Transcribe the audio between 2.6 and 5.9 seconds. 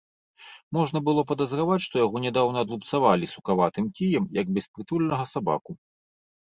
адлупцавалі сукаватым кіем, як беспрытульнага сабаку.